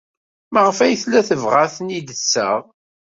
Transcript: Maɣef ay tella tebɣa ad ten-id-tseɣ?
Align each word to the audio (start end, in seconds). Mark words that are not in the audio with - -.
Maɣef 0.53 0.77
ay 0.79 0.95
tella 1.01 1.21
tebɣa 1.29 1.57
ad 1.65 1.71
ten-id-tseɣ? 1.75 2.59